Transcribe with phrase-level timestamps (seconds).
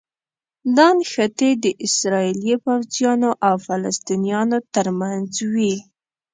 [0.77, 5.75] دا نښتې د اسراییلي پوځیانو او فلسطینیانو ترمنځ وي.